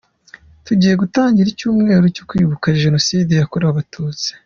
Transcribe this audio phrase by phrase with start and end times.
[0.65, 4.29] Tugiye gutangira icyumweru cyo kwibuka Genocide yakorewe Abatutsi.